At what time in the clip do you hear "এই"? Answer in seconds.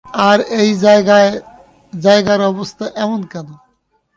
0.59-0.69